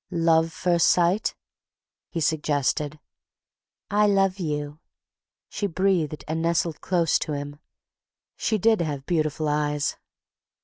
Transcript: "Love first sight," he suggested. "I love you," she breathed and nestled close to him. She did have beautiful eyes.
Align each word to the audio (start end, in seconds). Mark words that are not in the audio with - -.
"Love 0.09 0.51
first 0.51 0.87
sight," 0.87 1.35
he 2.09 2.19
suggested. 2.19 2.99
"I 3.91 4.07
love 4.07 4.39
you," 4.39 4.79
she 5.47 5.67
breathed 5.67 6.25
and 6.27 6.41
nestled 6.41 6.81
close 6.81 7.19
to 7.19 7.33
him. 7.33 7.59
She 8.35 8.57
did 8.57 8.81
have 8.81 9.05
beautiful 9.05 9.47
eyes. 9.47 9.97